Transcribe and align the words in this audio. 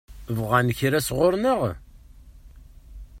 Bɣant 0.37 0.71
kra 0.77 0.99
sɣur-neɣ? 1.07 1.61